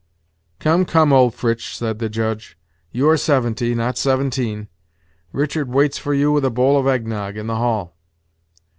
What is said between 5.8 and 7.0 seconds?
for you with a bowl of